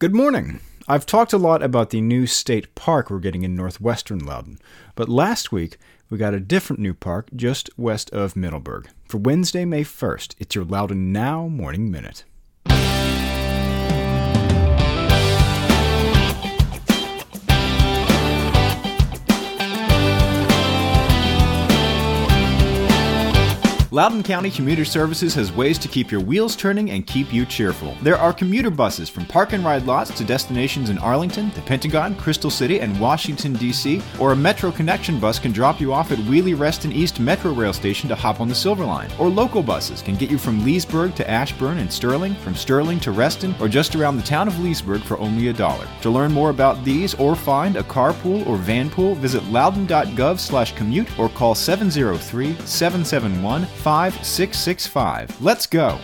Good 0.00 0.14
morning. 0.14 0.60
I've 0.86 1.06
talked 1.06 1.32
a 1.32 1.38
lot 1.38 1.60
about 1.60 1.90
the 1.90 2.00
new 2.00 2.28
state 2.28 2.72
park 2.76 3.10
we're 3.10 3.18
getting 3.18 3.42
in 3.42 3.56
northwestern 3.56 4.20
Loudoun, 4.20 4.60
but 4.94 5.08
last 5.08 5.50
week 5.50 5.76
we 6.08 6.16
got 6.16 6.34
a 6.34 6.38
different 6.38 6.78
new 6.78 6.94
park 6.94 7.30
just 7.34 7.68
west 7.76 8.08
of 8.10 8.36
Middleburg. 8.36 8.90
For 9.08 9.18
Wednesday, 9.18 9.64
May 9.64 9.82
1st, 9.82 10.36
it's 10.38 10.54
your 10.54 10.64
Loudoun 10.64 11.12
Now 11.12 11.48
Morning 11.48 11.90
Minute. 11.90 12.22
Loudoun 23.98 24.22
County 24.22 24.48
Commuter 24.48 24.84
Services 24.84 25.34
has 25.34 25.50
ways 25.50 25.76
to 25.76 25.88
keep 25.88 26.12
your 26.12 26.20
wheels 26.20 26.54
turning 26.54 26.92
and 26.92 27.04
keep 27.04 27.32
you 27.32 27.44
cheerful. 27.44 27.96
There 28.00 28.16
are 28.16 28.32
commuter 28.32 28.70
buses 28.70 29.08
from 29.08 29.26
park 29.26 29.54
and 29.54 29.64
ride 29.64 29.86
lots 29.86 30.16
to 30.16 30.24
destinations 30.24 30.88
in 30.88 30.98
Arlington, 30.98 31.50
the 31.56 31.62
Pentagon, 31.62 32.14
Crystal 32.14 32.48
City, 32.48 32.80
and 32.80 33.00
Washington, 33.00 33.54
D.C., 33.54 34.00
or 34.20 34.30
a 34.30 34.36
Metro 34.36 34.70
Connection 34.70 35.18
bus 35.18 35.40
can 35.40 35.50
drop 35.50 35.80
you 35.80 35.92
off 35.92 36.12
at 36.12 36.18
Wiehle-Reston 36.18 36.92
East 36.92 37.18
Metro 37.18 37.50
Rail 37.50 37.72
Station 37.72 38.08
to 38.08 38.14
hop 38.14 38.40
on 38.40 38.46
the 38.46 38.54
Silver 38.54 38.84
Line. 38.84 39.10
Or 39.18 39.28
local 39.28 39.64
buses 39.64 40.00
can 40.00 40.14
get 40.14 40.30
you 40.30 40.38
from 40.38 40.64
Leesburg 40.64 41.16
to 41.16 41.28
Ashburn 41.28 41.78
and 41.78 41.92
Sterling, 41.92 42.36
from 42.36 42.54
Sterling 42.54 43.00
to 43.00 43.10
Reston, 43.10 43.52
or 43.58 43.66
just 43.66 43.96
around 43.96 44.16
the 44.16 44.22
town 44.22 44.46
of 44.46 44.60
Leesburg 44.60 45.02
for 45.02 45.18
only 45.18 45.48
a 45.48 45.52
dollar. 45.52 45.88
To 46.02 46.10
learn 46.10 46.30
more 46.30 46.50
about 46.50 46.84
these 46.84 47.14
or 47.14 47.34
find 47.34 47.74
a 47.74 47.82
carpool 47.82 48.46
or 48.46 48.58
van 48.58 48.90
pool, 48.90 49.16
visit 49.16 49.42
loudoun.gov 49.46 50.38
slash 50.38 50.72
commute 50.76 51.18
or 51.18 51.28
call 51.30 51.56
703 51.56 52.54
771 52.64 53.66
5665. 53.88 55.40
Let's 55.40 55.66
go! 55.66 55.98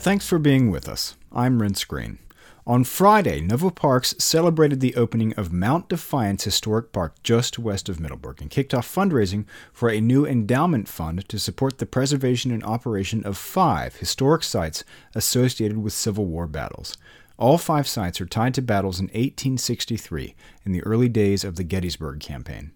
Thanks 0.00 0.26
for 0.26 0.40
being 0.40 0.72
with 0.72 0.88
us. 0.88 1.16
I'm 1.30 1.60
Renss 1.60 1.86
Greene. 1.86 2.18
On 2.66 2.82
Friday, 2.82 3.40
Nova 3.40 3.70
Parks 3.70 4.16
celebrated 4.18 4.80
the 4.80 4.96
opening 4.96 5.34
of 5.34 5.52
Mount 5.52 5.88
Defiance 5.88 6.42
Historic 6.42 6.90
Park 6.90 7.14
just 7.22 7.60
west 7.60 7.88
of 7.88 8.00
Middleburg 8.00 8.40
and 8.40 8.50
kicked 8.50 8.74
off 8.74 8.92
fundraising 8.92 9.44
for 9.72 9.88
a 9.88 10.00
new 10.00 10.26
endowment 10.26 10.88
fund 10.88 11.28
to 11.28 11.38
support 11.38 11.78
the 11.78 11.86
preservation 11.86 12.50
and 12.50 12.64
operation 12.64 13.24
of 13.24 13.38
five 13.38 13.96
historic 13.96 14.42
sites 14.42 14.82
associated 15.14 15.78
with 15.78 15.92
Civil 15.92 16.26
War 16.26 16.48
battles. 16.48 16.96
All 17.42 17.58
five 17.58 17.88
sites 17.88 18.20
are 18.20 18.24
tied 18.24 18.54
to 18.54 18.62
battles 18.62 19.00
in 19.00 19.06
1863 19.06 20.36
in 20.64 20.70
the 20.70 20.82
early 20.84 21.08
days 21.08 21.42
of 21.42 21.56
the 21.56 21.64
Gettysburg 21.64 22.20
Campaign. 22.20 22.70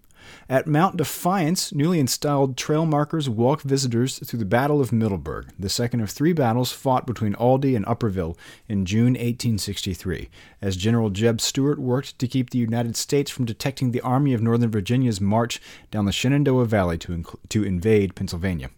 At 0.49 0.67
Mount 0.67 0.97
Defiance, 0.97 1.73
newly 1.73 2.01
installed 2.01 2.57
trail 2.57 2.85
markers 2.85 3.29
walk 3.29 3.61
visitors 3.61 4.19
through 4.19 4.39
the 4.39 4.43
Battle 4.43 4.81
of 4.81 4.91
Middleburg, 4.91 5.53
the 5.57 5.69
second 5.69 6.01
of 6.01 6.09
three 6.09 6.33
battles 6.33 6.73
fought 6.73 7.07
between 7.07 7.33
Aldie 7.35 7.77
and 7.77 7.85
Upperville 7.87 8.37
in 8.67 8.85
June 8.85 9.13
1863, 9.13 10.27
as 10.61 10.75
General 10.75 11.11
Jeb 11.11 11.39
Stuart 11.39 11.79
worked 11.79 12.19
to 12.19 12.27
keep 12.27 12.49
the 12.49 12.59
United 12.59 12.97
States 12.97 13.31
from 13.31 13.45
detecting 13.45 13.91
the 13.91 14.01
Army 14.01 14.33
of 14.33 14.41
Northern 14.41 14.69
Virginia's 14.69 15.21
march 15.21 15.61
down 15.91 16.03
the 16.03 16.11
Shenandoah 16.11 16.65
Valley 16.65 16.97
to, 16.97 17.13
inc- 17.13 17.39
to 17.47 17.63
invade 17.63 18.15
Pennsylvania. 18.15 18.69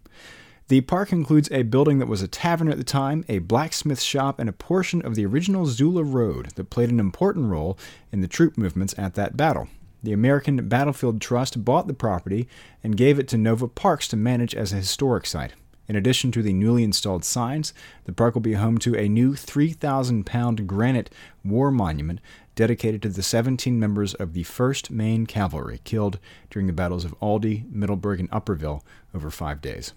The 0.70 0.82
park 0.82 1.10
includes 1.10 1.50
a 1.50 1.64
building 1.64 1.98
that 1.98 2.06
was 2.06 2.22
a 2.22 2.28
tavern 2.28 2.68
at 2.68 2.78
the 2.78 2.84
time, 2.84 3.24
a 3.28 3.40
blacksmith 3.40 4.00
shop, 4.00 4.38
and 4.38 4.48
a 4.48 4.52
portion 4.52 5.02
of 5.02 5.16
the 5.16 5.26
original 5.26 5.66
Zulla 5.66 6.04
Road 6.04 6.50
that 6.54 6.70
played 6.70 6.90
an 6.90 7.00
important 7.00 7.50
role 7.50 7.76
in 8.12 8.20
the 8.20 8.28
troop 8.28 8.56
movements 8.56 8.94
at 8.96 9.14
that 9.14 9.36
battle. 9.36 9.66
The 10.04 10.12
American 10.12 10.68
Battlefield 10.68 11.20
Trust 11.20 11.64
bought 11.64 11.88
the 11.88 11.92
property 11.92 12.46
and 12.84 12.96
gave 12.96 13.18
it 13.18 13.26
to 13.30 13.36
Nova 13.36 13.66
Parks 13.66 14.06
to 14.06 14.16
manage 14.16 14.54
as 14.54 14.72
a 14.72 14.76
historic 14.76 15.26
site. 15.26 15.54
In 15.88 15.96
addition 15.96 16.30
to 16.30 16.40
the 16.40 16.52
newly 16.52 16.84
installed 16.84 17.24
signs, 17.24 17.74
the 18.04 18.12
park 18.12 18.34
will 18.34 18.40
be 18.40 18.52
home 18.52 18.78
to 18.78 18.94
a 18.94 19.08
new 19.08 19.34
3,000 19.34 20.24
pound 20.24 20.68
granite 20.68 21.12
war 21.44 21.72
monument 21.72 22.20
dedicated 22.54 23.02
to 23.02 23.08
the 23.08 23.24
17 23.24 23.80
members 23.80 24.14
of 24.14 24.34
the 24.34 24.44
1st 24.44 24.88
Maine 24.88 25.26
Cavalry 25.26 25.80
killed 25.82 26.20
during 26.48 26.68
the 26.68 26.72
battles 26.72 27.04
of 27.04 27.16
Aldie, 27.20 27.64
Middleburg, 27.68 28.20
and 28.20 28.28
Upperville 28.30 28.84
over 29.12 29.32
five 29.32 29.60
days. 29.60 29.94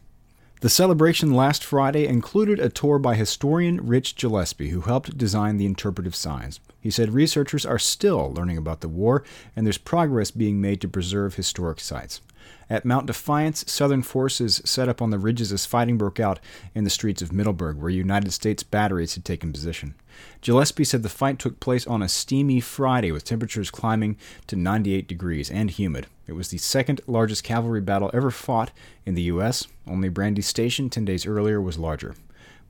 The 0.63 0.69
celebration 0.69 1.33
last 1.33 1.61
Friday 1.61 2.07
included 2.07 2.57
a 2.57 2.69
tour 2.69 2.97
by 2.97 3.15
historian 3.15 3.85
Rich 3.85 4.15
Gillespie, 4.15 4.69
who 4.69 4.79
helped 4.79 5.17
design 5.17 5.57
the 5.57 5.65
interpretive 5.65 6.15
signs. 6.15 6.61
He 6.79 6.89
said 6.89 7.13
researchers 7.13 7.65
are 7.65 7.77
still 7.77 8.31
learning 8.33 8.57
about 8.57 8.79
the 8.79 8.87
war, 8.87 9.25
and 9.57 9.65
there's 9.65 9.77
progress 9.77 10.31
being 10.31 10.61
made 10.61 10.79
to 10.79 10.87
preserve 10.87 11.35
historic 11.35 11.81
sites. 11.81 12.21
At 12.69 12.85
Mount 12.85 13.05
Defiance, 13.05 13.63
Southern 13.67 14.01
forces 14.01 14.61
set 14.65 14.89
up 14.89 15.01
on 15.01 15.09
the 15.09 15.19
ridges 15.19 15.51
as 15.51 15.65
fighting 15.65 15.97
broke 15.97 16.19
out 16.19 16.39
in 16.73 16.83
the 16.83 16.89
streets 16.89 17.21
of 17.21 17.31
Middleburg, 17.31 17.77
where 17.77 17.89
United 17.89 18.31
States 18.31 18.63
batteries 18.63 19.15
had 19.15 19.25
taken 19.25 19.51
position. 19.51 19.95
Gillespie 20.41 20.83
said 20.83 21.03
the 21.03 21.09
fight 21.09 21.39
took 21.39 21.59
place 21.59 21.85
on 21.85 22.01
a 22.01 22.09
steamy 22.09 22.59
Friday 22.59 23.11
with 23.11 23.25
temperatures 23.25 23.69
climbing 23.69 24.17
to 24.47 24.55
98 24.55 25.07
degrees 25.07 25.51
and 25.51 25.69
humid. 25.69 26.07
It 26.27 26.33
was 26.33 26.49
the 26.49 26.57
second 26.57 27.01
largest 27.05 27.43
cavalry 27.43 27.81
battle 27.81 28.09
ever 28.13 28.31
fought 28.31 28.71
in 29.05 29.15
the 29.15 29.23
U.S. 29.23 29.67
Only 29.87 30.09
Brandy 30.09 30.41
Station 30.41 30.89
10 30.89 31.05
days 31.05 31.25
earlier 31.25 31.61
was 31.61 31.77
larger. 31.77 32.15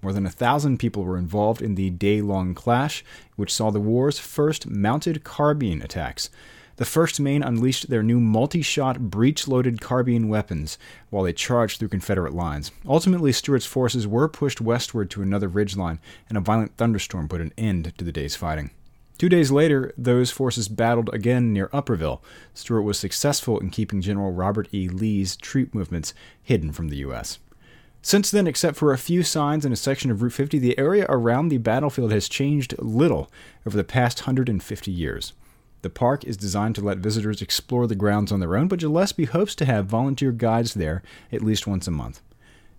More 0.01 0.11
than 0.11 0.25
a 0.25 0.31
thousand 0.31 0.79
people 0.79 1.03
were 1.05 1.17
involved 1.17 1.61
in 1.61 1.75
the 1.75 1.90
day 1.90 2.22
long 2.22 2.53
clash, 2.53 3.05
which 3.38 3.53
saw 3.53 3.72
the 3.72 3.79
war's 3.79 4.19
first 4.19 4.67
mounted 4.67 5.23
carbine 5.23 5.81
attacks. 5.81 6.29
The 6.78 6.85
1st 6.85 7.19
Maine 7.19 7.44
unleashed 7.44 7.89
their 7.91 8.01
new 8.01 8.19
multi 8.19 8.63
shot 8.63 9.11
breech 9.11 9.47
loaded 9.47 9.79
carbine 9.79 10.28
weapons 10.28 10.79
while 11.11 11.23
they 11.23 11.34
charged 11.34 11.78
through 11.78 11.89
Confederate 11.89 12.34
lines. 12.34 12.72
Ultimately, 12.88 13.31
Stuart's 13.31 13.67
forces 13.67 14.07
were 14.07 14.28
pushed 14.28 14.59
westward 14.59 15.11
to 15.11 15.22
another 15.22 15.47
ridgeline, 15.47 16.00
and 16.29 16.38
a 16.38 16.41
violent 16.41 16.75
thunderstorm 16.75 17.29
put 17.29 17.41
an 17.41 17.53
end 17.59 17.94
to 18.00 18.03
the 18.03 18.11
day's 18.11 18.35
fighting. 18.35 18.72
Two 19.19 19.29
days 19.29 19.51
later, 19.51 19.94
those 19.95 20.31
forces 20.31 20.67
battled 20.67 21.13
again 21.13 21.53
near 21.53 21.69
Upperville. 21.72 22.23
Stuart 22.56 22.81
was 22.81 22.97
successful 22.97 23.59
in 23.59 23.69
keeping 23.69 24.01
General 24.01 24.31
Robert 24.31 24.67
E. 24.73 24.90
Lee's 24.90 25.35
troop 25.35 25.75
movements 25.75 26.16
hidden 26.41 26.72
from 26.72 26.90
the 26.90 26.97
U.S. 26.97 27.38
Since 28.01 28.31
then, 28.31 28.47
except 28.47 28.78
for 28.78 28.91
a 28.91 28.97
few 28.97 29.22
signs 29.22 29.63
and 29.63 29.73
a 29.73 29.78
section 29.78 30.09
of 30.09 30.23
Route 30.23 30.34
50, 30.34 30.57
the 30.57 30.78
area 30.79 31.05
around 31.07 31.50
the 31.50 31.59
battlefield 31.59 32.11
has 32.11 32.28
changed 32.28 32.73
little 32.79 33.31
over 33.66 33.78
the 33.78 33.84
past 33.84 34.22
150 34.22 34.91
years. 34.91 35.34
The 35.84 35.90
park 35.90 36.24
is 36.24 36.38
designed 36.38 36.76
to 36.76 36.82
let 36.82 37.00
visitors 37.00 37.42
explore 37.42 37.88
the 37.88 37.94
grounds 37.94 38.32
on 38.32 38.40
their 38.40 38.56
own, 38.56 38.70
but 38.70 38.80
Gillespie 38.80 39.26
hopes 39.26 39.54
to 39.56 39.66
have 39.66 39.86
volunteer 39.86 40.32
guides 40.32 40.74
there 40.74 41.04
at 41.30 41.42
least 41.42 41.68
once 41.68 41.88
a 41.88 41.92
month. 41.92 42.22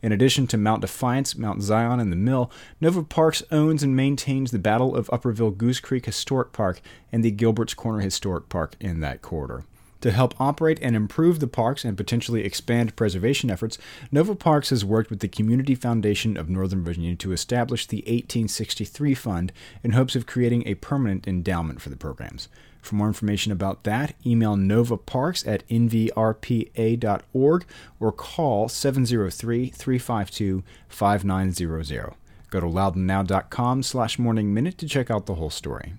In 0.02 0.10
addition 0.10 0.46
to 0.46 0.56
Mount 0.56 0.80
Defiance, 0.80 1.36
Mount 1.36 1.62
Zion, 1.62 2.00
and 2.00 2.10
the 2.10 2.16
Mill, 2.16 2.50
Nova 2.80 3.02
Parks 3.02 3.42
owns 3.50 3.82
and 3.82 3.94
maintains 3.94 4.52
the 4.52 4.58
Battle 4.58 4.96
of 4.96 5.10
Upperville 5.12 5.50
Goose 5.50 5.80
Creek 5.80 6.06
Historic 6.06 6.52
Park 6.52 6.80
and 7.12 7.22
the 7.22 7.30
Gilbert's 7.30 7.74
Corner 7.74 8.00
Historic 8.00 8.48
Park 8.48 8.74
in 8.80 9.00
that 9.00 9.20
corridor. 9.20 9.64
To 10.04 10.12
help 10.12 10.38
operate 10.38 10.78
and 10.82 10.94
improve 10.94 11.40
the 11.40 11.46
parks 11.46 11.82
and 11.82 11.96
potentially 11.96 12.44
expand 12.44 12.94
preservation 12.94 13.50
efforts, 13.50 13.78
Nova 14.12 14.34
Parks 14.34 14.68
has 14.68 14.84
worked 14.84 15.08
with 15.08 15.20
the 15.20 15.28
Community 15.28 15.74
Foundation 15.74 16.36
of 16.36 16.50
Northern 16.50 16.84
Virginia 16.84 17.16
to 17.16 17.32
establish 17.32 17.86
the 17.86 18.00
1863 18.00 19.14
Fund 19.14 19.50
in 19.82 19.92
hopes 19.92 20.14
of 20.14 20.26
creating 20.26 20.68
a 20.68 20.74
permanent 20.74 21.26
endowment 21.26 21.80
for 21.80 21.88
the 21.88 21.96
programs. 21.96 22.50
For 22.82 22.96
more 22.96 23.06
information 23.06 23.50
about 23.50 23.84
that, 23.84 24.14
email 24.26 24.56
novaparks 24.56 25.48
at 25.48 25.66
nvrpa.org 25.68 27.64
or 27.98 28.12
call 28.12 28.68
703 28.68 29.68
352 29.70 30.62
5900. 30.86 32.14
Go 32.50 32.60
to 32.60 32.66
loudounnow.com 32.66 33.82
slash 33.82 34.18
morning 34.18 34.52
minute 34.52 34.76
to 34.76 34.86
check 34.86 35.10
out 35.10 35.24
the 35.24 35.36
whole 35.36 35.48
story. 35.48 35.94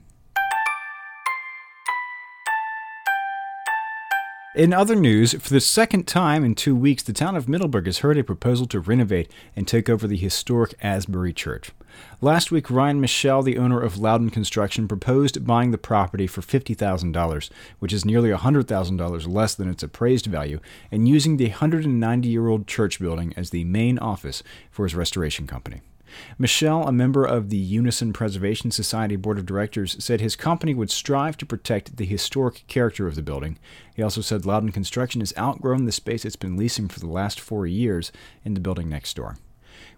In 4.56 4.72
other 4.72 4.96
news, 4.96 5.34
for 5.34 5.50
the 5.50 5.60
second 5.60 6.08
time 6.08 6.46
in 6.46 6.56
two 6.56 6.78
weeks, 6.78 7.04
the 7.04 7.12
town 7.12 7.36
of 7.36 7.50
Middleburg 7.50 7.88
has 7.88 7.98
heard 7.98 8.18
a 8.18 8.24
proposal 8.24 8.66
to 8.68 8.80
renovate 8.80 9.30
and 9.54 9.68
take 9.68 9.90
over 9.90 10.08
the 10.08 10.16
historic 10.16 10.76
Asbury 10.82 11.34
Church. 11.34 11.72
Last 12.22 12.52
week, 12.52 12.72
Ryan 12.72 13.02
Michelle, 13.02 13.44
the 13.44 13.58
owner 13.58 13.82
of 13.82 13.98
Loudon 13.98 14.30
Construction, 14.30 14.88
proposed 14.88 15.46
buying 15.46 15.72
the 15.72 15.78
property 15.78 16.26
for 16.26 16.40
$50,000, 16.40 17.50
which 17.80 17.92
is 17.92 18.06
nearly 18.06 18.30
$100,000 18.30 19.28
less 19.28 19.56
than 19.56 19.70
its 19.70 19.84
appraised 19.84 20.28
value, 20.28 20.62
and 20.90 21.06
using 21.06 21.36
the 21.36 21.50
190 21.50 22.30
year 22.30 22.48
old 22.48 22.66
church 22.66 22.98
building 22.98 23.34
as 23.36 23.50
the 23.50 23.66
main 23.66 24.00
office 24.00 24.42
for 24.72 24.86
his 24.86 24.96
restoration 24.96 25.48
company. 25.48 25.82
Michelle, 26.38 26.88
a 26.88 26.92
member 26.92 27.26
of 27.26 27.50
the 27.50 27.58
Unison 27.58 28.14
Preservation 28.14 28.72
Society 28.72 29.16
Board 29.16 29.38
of 29.38 29.46
Directors, 29.46 29.96
said 30.04 30.22
his 30.22 30.36
company 30.36 30.74
would 30.74 30.92
strive 30.92 31.38
to 31.38 31.46
protect 31.46 31.98
the 31.98 32.06
historic 32.06 32.64
character 32.68 33.08
of 33.08 33.16
the 33.16 33.22
building. 33.22 33.58
He 33.96 34.04
also 34.04 34.22
said 34.22 34.46
Loudon 34.46 34.72
Construction 34.72 35.22
has 35.22 35.34
outgrown 35.38 35.86
the 35.86 35.92
space 35.92 36.26
it's 36.26 36.36
been 36.36 36.58
leasing 36.58 36.88
for 36.88 37.00
the 37.00 37.08
last 37.08 37.40
four 37.40 37.66
years 37.66 38.12
in 38.44 38.54
the 38.54 38.60
building 38.60 38.90
next 38.90 39.16
door. 39.16 39.38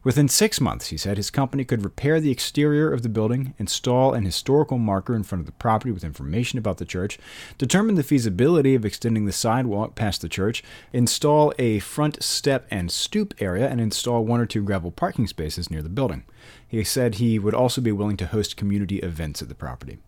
Within 0.03 0.27
six 0.27 0.61
months, 0.61 0.87
he 0.87 0.97
said, 0.97 1.17
his 1.17 1.29
company 1.29 1.65
could 1.65 1.83
repair 1.83 2.19
the 2.19 2.31
exterior 2.31 2.91
of 2.91 3.01
the 3.01 3.09
building, 3.09 3.53
install 3.57 4.13
an 4.13 4.25
historical 4.25 4.77
marker 4.77 5.15
in 5.15 5.23
front 5.23 5.41
of 5.41 5.45
the 5.45 5.51
property 5.51 5.91
with 5.91 6.03
information 6.03 6.57
about 6.57 6.77
the 6.77 6.85
church, 6.85 7.19
determine 7.57 7.95
the 7.95 8.03
feasibility 8.03 8.73
of 8.75 8.85
extending 8.85 9.25
the 9.25 9.31
sidewalk 9.31 9.95
past 9.95 10.21
the 10.21 10.29
church, 10.29 10.63
install 10.93 11.53
a 11.59 11.79
front 11.79 12.23
step 12.23 12.67
and 12.71 12.91
stoop 12.91 13.33
area, 13.39 13.67
and 13.67 13.81
install 13.81 14.23
one 14.23 14.39
or 14.39 14.45
two 14.45 14.63
gravel 14.63 14.91
parking 14.91 15.27
spaces 15.27 15.69
near 15.69 15.81
the 15.81 15.89
building. 15.89 16.23
He 16.67 16.83
said 16.83 17.15
he 17.15 17.39
would 17.39 17.53
also 17.53 17.81
be 17.81 17.91
willing 17.91 18.17
to 18.17 18.27
host 18.27 18.57
community 18.57 18.99
events 18.99 19.41
at 19.41 19.49
the 19.49 19.55
property. 19.55 19.99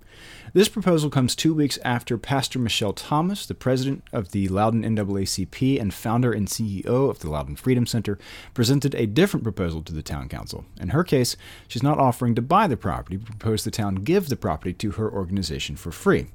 This 0.53 0.69
proposal 0.69 1.09
comes 1.09 1.35
two 1.35 1.53
weeks 1.53 1.77
after 1.83 2.17
Pastor 2.17 2.57
Michelle 2.57 2.93
Thomas, 2.93 3.45
the 3.45 3.53
president 3.53 4.03
of 4.11 4.31
the 4.31 4.47
Loudoun 4.47 4.83
NAACP 4.83 5.79
and 5.79 5.93
founder 5.93 6.31
and 6.31 6.47
CEO 6.47 7.09
of 7.09 7.19
the 7.19 7.29
Loudoun 7.29 7.55
Freedom 7.55 7.85
Center, 7.85 8.17
presented 8.53 8.95
a 8.95 9.05
different 9.05 9.43
proposal 9.43 9.83
to 9.83 9.93
the 9.93 10.01
town 10.01 10.27
council. 10.27 10.65
In 10.79 10.89
her 10.89 11.03
case, 11.03 11.37
she's 11.67 11.83
not 11.83 11.99
offering 11.99 12.35
to 12.35 12.41
buy 12.41 12.67
the 12.67 12.77
property, 12.77 13.17
but 13.17 13.27
proposed 13.27 13.65
the 13.65 13.71
town 13.71 13.95
give 13.95 14.29
the 14.29 14.35
property 14.35 14.73
to 14.73 14.91
her 14.91 15.11
organization 15.11 15.75
for 15.75 15.91
free. 15.91 16.27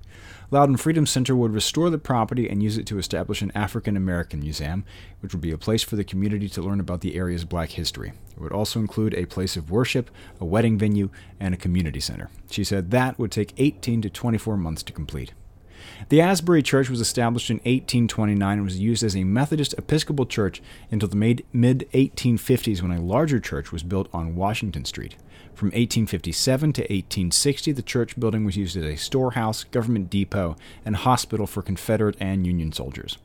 Loudoun 0.50 0.76
Freedom 0.76 1.06
Center 1.06 1.34
would 1.34 1.52
restore 1.52 1.90
the 1.90 1.98
property 1.98 2.48
and 2.48 2.62
use 2.62 2.76
it 2.76 2.86
to 2.86 2.98
establish 2.98 3.42
an 3.42 3.52
African 3.54 3.96
American 3.96 4.40
museum, 4.40 4.84
which 5.20 5.32
would 5.32 5.40
be 5.40 5.52
a 5.52 5.58
place 5.58 5.82
for 5.82 5.96
the 5.96 6.04
community 6.04 6.48
to 6.50 6.62
learn 6.62 6.80
about 6.80 7.00
the 7.00 7.16
area's 7.16 7.44
black 7.44 7.70
history. 7.70 8.12
It 8.36 8.40
would 8.40 8.52
also 8.52 8.80
include 8.80 9.14
a 9.14 9.26
place 9.26 9.56
of 9.56 9.70
worship, 9.70 10.10
a 10.40 10.44
wedding 10.44 10.78
venue, 10.78 11.10
and 11.40 11.54
a 11.54 11.58
community 11.58 12.00
center. 12.00 12.30
She 12.50 12.64
said 12.64 12.90
that 12.90 13.18
would 13.18 13.32
take 13.32 13.54
18 13.56 14.02
to 14.02 14.10
24 14.10 14.56
months 14.56 14.82
to 14.84 14.92
complete. 14.92 15.32
The 16.08 16.20
Asbury 16.20 16.62
Church 16.62 16.88
was 16.88 17.00
established 17.00 17.50
in 17.50 17.56
1829 17.56 18.52
and 18.52 18.64
was 18.64 18.78
used 18.78 19.02
as 19.02 19.16
a 19.16 19.24
Methodist 19.24 19.74
Episcopal 19.76 20.26
church 20.26 20.62
until 20.90 21.08
the 21.08 21.16
mid 21.16 21.44
1850s 21.92 22.82
when 22.82 22.90
a 22.90 23.02
larger 23.02 23.40
church 23.40 23.72
was 23.72 23.82
built 23.82 24.08
on 24.12 24.34
Washington 24.34 24.84
Street. 24.84 25.16
From 25.54 25.68
1857 25.68 26.72
to 26.72 26.82
1860, 26.82 27.70
the 27.70 27.82
church 27.82 28.18
building 28.18 28.44
was 28.44 28.56
used 28.56 28.76
as 28.76 28.82
a 28.82 28.96
storehouse, 28.96 29.62
government 29.62 30.10
depot, 30.10 30.56
and 30.84 30.96
hospital 30.96 31.46
for 31.46 31.62
Confederate 31.62 32.16
and 32.18 32.44
Union 32.44 32.72
soldiers. 32.72 33.18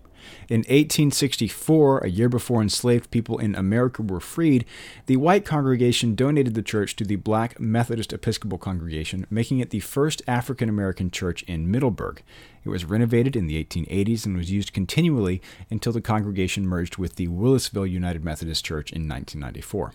In 0.48 0.60
1864, 0.60 2.00
a 2.00 2.10
year 2.10 2.30
before 2.30 2.62
enslaved 2.62 3.10
people 3.10 3.40
in 3.40 3.56
America 3.56 4.04
were 4.04 4.20
freed, 4.20 4.66
the 5.08 5.18
white 5.18 5.44
congregation 5.44 6.14
donated 6.14 6.54
the 6.54 6.62
church 6.62 6.96
to 6.98 7.04
the 7.04 7.16
Black 7.16 7.60
Methodist 7.60 8.14
Episcopal 8.14 8.60
congregation, 8.60 9.26
making 9.32 9.58
it 9.58 9.72
the 9.72 9.80
first 9.80 10.22
African 10.28 10.70
American 10.70 11.10
church 11.10 11.42
in 11.44 11.72
Middleburg. 11.72 12.22
It 12.64 12.70
was 12.70 12.86
renovated 12.86 13.36
in 13.36 13.48
the 13.48 13.64
1880s 13.64 14.28
and 14.28 14.38
was 14.38 14.52
used 14.52 14.72
continually 14.72 15.42
until 15.72 15.94
the 15.94 16.02
congregation 16.02 16.68
merged 16.68 16.98
with 16.98 17.16
the 17.16 17.28
Willisville 17.28 17.90
United 17.90 18.24
Methodist 18.24 18.64
Church 18.64 18.92
in 18.92 19.08
1994. 19.08 19.94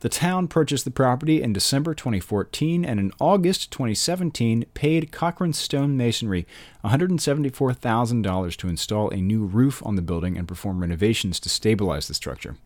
The 0.00 0.08
town 0.08 0.48
purchased 0.48 0.84
the 0.84 0.90
property 0.90 1.42
in 1.42 1.52
December 1.52 1.94
2014 1.94 2.84
and 2.84 2.98
in 2.98 3.12
August 3.20 3.70
2017 3.70 4.64
paid 4.74 5.12
Cochrane 5.12 5.52
Stone 5.52 5.96
Masonry 5.96 6.46
$174,000 6.84 8.56
to 8.56 8.68
install 8.68 9.10
a 9.10 9.16
new 9.16 9.44
roof 9.44 9.84
on 9.84 9.96
the 9.96 10.02
building 10.02 10.38
and 10.38 10.48
perform 10.48 10.80
renovations 10.80 11.38
to 11.40 11.48
stabilize 11.48 12.08
the 12.08 12.14
structure. 12.14 12.56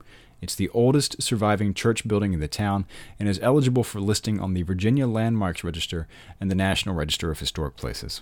It's 0.40 0.54
the 0.54 0.68
oldest 0.70 1.22
surviving 1.22 1.74
church 1.74 2.06
building 2.06 2.32
in 2.32 2.40
the 2.40 2.48
town 2.48 2.84
and 3.18 3.28
is 3.28 3.40
eligible 3.40 3.84
for 3.84 4.00
listing 4.00 4.40
on 4.40 4.54
the 4.54 4.62
Virginia 4.62 5.06
Landmarks 5.06 5.64
Register 5.64 6.06
and 6.38 6.50
the 6.50 6.54
National 6.54 6.94
Register 6.94 7.30
of 7.30 7.40
Historic 7.40 7.76
Places. 7.76 8.20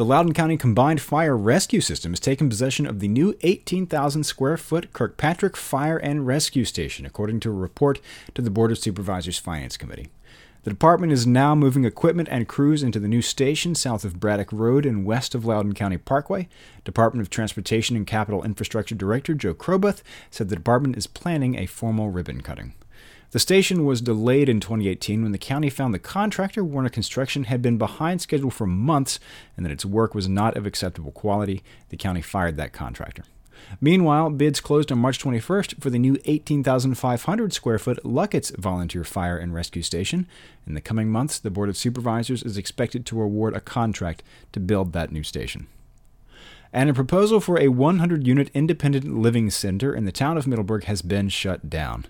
The 0.00 0.06
Loudoun 0.06 0.32
County 0.32 0.56
Combined 0.56 1.02
Fire 1.02 1.36
Rescue 1.36 1.82
System 1.82 2.12
has 2.12 2.20
taken 2.20 2.48
possession 2.48 2.86
of 2.86 3.00
the 3.00 3.06
new 3.06 3.36
18,000 3.42 4.24
square 4.24 4.56
foot 4.56 4.94
Kirkpatrick 4.94 5.58
Fire 5.58 5.98
and 5.98 6.26
Rescue 6.26 6.64
Station, 6.64 7.04
according 7.04 7.40
to 7.40 7.50
a 7.50 7.52
report 7.52 8.00
to 8.34 8.40
the 8.40 8.48
Board 8.48 8.72
of 8.72 8.78
Supervisors 8.78 9.36
Finance 9.36 9.76
Committee. 9.76 10.08
The 10.62 10.70
department 10.70 11.12
is 11.12 11.26
now 11.26 11.54
moving 11.54 11.84
equipment 11.84 12.30
and 12.32 12.48
crews 12.48 12.82
into 12.82 12.98
the 12.98 13.08
new 13.08 13.20
station 13.20 13.74
south 13.74 14.06
of 14.06 14.18
Braddock 14.18 14.50
Road 14.52 14.86
and 14.86 15.04
west 15.04 15.34
of 15.34 15.44
Loudoun 15.44 15.74
County 15.74 15.98
Parkway. 15.98 16.48
Department 16.82 17.20
of 17.20 17.28
Transportation 17.28 17.94
and 17.94 18.06
Capital 18.06 18.42
Infrastructure 18.42 18.94
Director 18.94 19.34
Joe 19.34 19.52
Kroboth 19.52 20.02
said 20.30 20.48
the 20.48 20.56
department 20.56 20.96
is 20.96 21.06
planning 21.06 21.56
a 21.56 21.66
formal 21.66 22.08
ribbon 22.08 22.40
cutting. 22.40 22.72
The 23.32 23.38
station 23.38 23.84
was 23.84 24.00
delayed 24.00 24.48
in 24.48 24.58
2018 24.58 25.22
when 25.22 25.30
the 25.30 25.38
county 25.38 25.70
found 25.70 25.94
the 25.94 26.00
contractor, 26.00 26.64
Warner 26.64 26.88
Construction, 26.88 27.44
had 27.44 27.62
been 27.62 27.78
behind 27.78 28.20
schedule 28.20 28.50
for 28.50 28.66
months 28.66 29.20
and 29.56 29.64
that 29.64 29.70
its 29.70 29.84
work 29.84 30.16
was 30.16 30.28
not 30.28 30.56
of 30.56 30.66
acceptable 30.66 31.12
quality. 31.12 31.62
The 31.90 31.96
county 31.96 32.22
fired 32.22 32.56
that 32.56 32.72
contractor. 32.72 33.22
Meanwhile, 33.80 34.30
bids 34.30 34.60
closed 34.60 34.90
on 34.90 34.98
March 34.98 35.22
21st 35.22 35.80
for 35.80 35.90
the 35.90 35.98
new 35.98 36.18
18,500 36.24 37.52
square 37.52 37.78
foot 37.78 38.04
Luckett's 38.04 38.50
Volunteer 38.58 39.04
Fire 39.04 39.38
and 39.38 39.54
Rescue 39.54 39.82
Station. 39.82 40.26
In 40.66 40.74
the 40.74 40.80
coming 40.80 41.08
months, 41.08 41.38
the 41.38 41.50
Board 41.50 41.68
of 41.68 41.76
Supervisors 41.76 42.42
is 42.42 42.56
expected 42.56 43.06
to 43.06 43.22
award 43.22 43.54
a 43.54 43.60
contract 43.60 44.24
to 44.52 44.58
build 44.58 44.92
that 44.92 45.12
new 45.12 45.22
station 45.22 45.68
and 46.72 46.88
a 46.88 46.94
proposal 46.94 47.40
for 47.40 47.58
a 47.58 47.68
100 47.68 48.26
unit 48.26 48.50
independent 48.54 49.18
living 49.18 49.50
center 49.50 49.94
in 49.94 50.04
the 50.04 50.12
town 50.12 50.38
of 50.38 50.46
Middleburg 50.46 50.84
has 50.84 51.02
been 51.02 51.28
shut 51.28 51.68
down. 51.68 52.06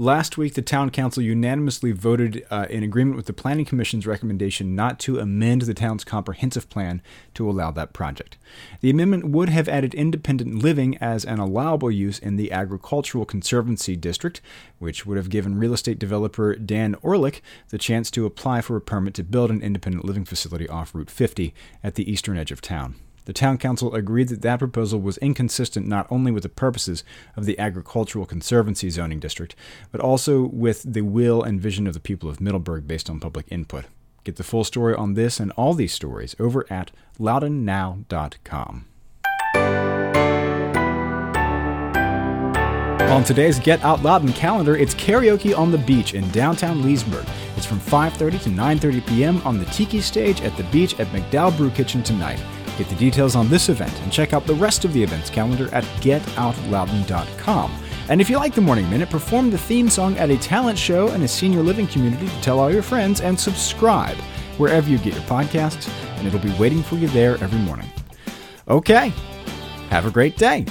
Last 0.00 0.38
week, 0.38 0.54
the 0.54 0.62
Town 0.62 0.90
Council 0.90 1.24
unanimously 1.24 1.90
voted 1.90 2.46
uh, 2.50 2.66
in 2.70 2.84
agreement 2.84 3.16
with 3.16 3.26
the 3.26 3.32
Planning 3.32 3.64
Commission's 3.64 4.06
recommendation 4.06 4.76
not 4.76 5.00
to 5.00 5.18
amend 5.18 5.62
the 5.62 5.74
town's 5.74 6.04
comprehensive 6.04 6.70
plan 6.70 7.02
to 7.34 7.50
allow 7.50 7.72
that 7.72 7.92
project. 7.92 8.38
The 8.80 8.90
amendment 8.90 9.30
would 9.30 9.48
have 9.48 9.68
added 9.68 9.94
independent 9.94 10.62
living 10.62 10.96
as 10.98 11.24
an 11.24 11.40
allowable 11.40 11.90
use 11.90 12.20
in 12.20 12.36
the 12.36 12.52
Agricultural 12.52 13.24
Conservancy 13.24 13.96
District, 13.96 14.40
which 14.78 15.04
would 15.04 15.16
have 15.16 15.30
given 15.30 15.58
real 15.58 15.74
estate 15.74 15.98
developer 15.98 16.54
Dan 16.54 16.94
Orlick 17.02 17.40
the 17.70 17.76
chance 17.76 18.08
to 18.12 18.24
apply 18.24 18.60
for 18.60 18.76
a 18.76 18.80
permit 18.80 19.14
to 19.14 19.24
build 19.24 19.50
an 19.50 19.62
independent 19.62 20.04
living 20.04 20.24
facility 20.24 20.68
off 20.68 20.94
Route 20.94 21.10
50 21.10 21.52
at 21.82 21.96
the 21.96 22.08
eastern 22.08 22.38
edge 22.38 22.52
of 22.52 22.60
town. 22.60 22.94
The 23.28 23.34
town 23.34 23.58
council 23.58 23.94
agreed 23.94 24.28
that 24.28 24.40
that 24.40 24.58
proposal 24.58 25.02
was 25.02 25.18
inconsistent 25.18 25.86
not 25.86 26.06
only 26.10 26.32
with 26.32 26.44
the 26.44 26.48
purposes 26.48 27.04
of 27.36 27.44
the 27.44 27.58
Agricultural 27.58 28.24
Conservancy 28.24 28.88
zoning 28.88 29.20
district, 29.20 29.54
but 29.92 30.00
also 30.00 30.46
with 30.46 30.82
the 30.82 31.02
will 31.02 31.42
and 31.42 31.60
vision 31.60 31.86
of 31.86 31.92
the 31.92 32.00
people 32.00 32.30
of 32.30 32.40
Middleburg 32.40 32.88
based 32.88 33.10
on 33.10 33.20
public 33.20 33.44
input. 33.50 33.84
Get 34.24 34.36
the 34.36 34.42
full 34.42 34.64
story 34.64 34.94
on 34.94 35.12
this 35.12 35.40
and 35.40 35.52
all 35.58 35.74
these 35.74 35.92
stories 35.92 36.34
over 36.40 36.64
at 36.72 36.90
loudounnow.com. 37.20 38.86
On 43.12 43.24
today's 43.24 43.58
Get 43.58 43.84
Out 43.84 44.02
Loudoun 44.02 44.32
calendar, 44.32 44.74
it's 44.74 44.94
karaoke 44.94 45.54
on 45.54 45.70
the 45.70 45.76
beach 45.76 46.14
in 46.14 46.26
downtown 46.30 46.82
Leesburg. 46.82 47.26
It's 47.58 47.66
from 47.66 47.78
5:30 47.78 48.42
to 48.44 48.48
9:30 48.48 49.06
p.m. 49.06 49.42
on 49.44 49.58
the 49.58 49.66
Tiki 49.66 50.00
stage 50.00 50.40
at 50.40 50.56
the 50.56 50.64
beach 50.64 50.98
at 50.98 51.08
McDowell 51.08 51.54
Brew 51.58 51.70
Kitchen 51.70 52.02
tonight. 52.02 52.42
Get 52.78 52.88
the 52.88 52.94
details 52.94 53.34
on 53.34 53.48
this 53.48 53.68
event 53.68 53.92
and 54.02 54.12
check 54.12 54.32
out 54.32 54.46
the 54.46 54.54
rest 54.54 54.84
of 54.84 54.92
the 54.92 55.02
events 55.02 55.28
calendar 55.28 55.68
at 55.74 55.82
getoutloudoun.com. 56.00 57.72
And 58.08 58.20
if 58.20 58.30
you 58.30 58.36
like 58.36 58.54
the 58.54 58.60
Morning 58.60 58.88
Minute, 58.88 59.10
perform 59.10 59.50
the 59.50 59.58
theme 59.58 59.90
song 59.90 60.16
at 60.16 60.30
a 60.30 60.38
talent 60.38 60.78
show 60.78 61.08
in 61.08 61.22
a 61.24 61.28
senior 61.28 61.60
living 61.60 61.88
community 61.88 62.28
to 62.28 62.40
tell 62.40 62.60
all 62.60 62.72
your 62.72 62.82
friends 62.82 63.20
and 63.20 63.38
subscribe 63.38 64.16
wherever 64.58 64.88
you 64.88 64.96
get 64.98 65.14
your 65.14 65.22
podcasts, 65.24 65.90
and 66.16 66.26
it'll 66.26 66.40
be 66.40 66.54
waiting 66.58 66.82
for 66.82 66.94
you 66.94 67.08
there 67.08 67.34
every 67.42 67.58
morning. 67.58 67.90
Okay, 68.68 69.12
have 69.90 70.06
a 70.06 70.10
great 70.10 70.36
day. 70.36 70.64